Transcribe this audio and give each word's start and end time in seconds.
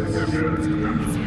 Let's 0.00 0.30
go. 0.30 1.17